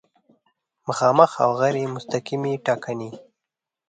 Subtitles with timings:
[0.87, 3.11] مخامخ او غیر مستقیمې ټاکنې